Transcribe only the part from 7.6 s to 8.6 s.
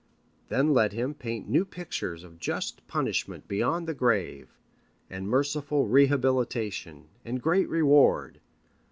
reward.